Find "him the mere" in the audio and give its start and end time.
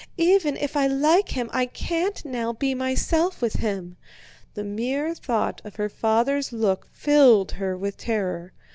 3.57-5.13